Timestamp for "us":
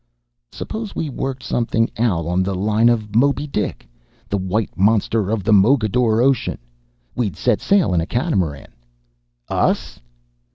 9.67-9.99